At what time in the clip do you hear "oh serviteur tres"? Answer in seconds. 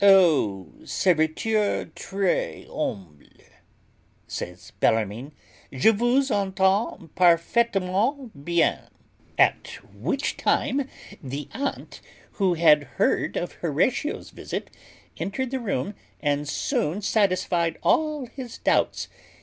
0.03-2.65